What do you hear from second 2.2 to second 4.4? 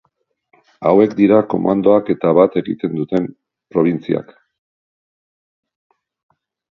bat egiten duten probintziak.